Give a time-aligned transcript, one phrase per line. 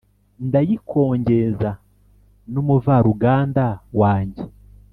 [0.47, 1.71] Ndayikongeza
[2.53, 3.65] n’umuvaruganda
[3.99, 4.43] wanjye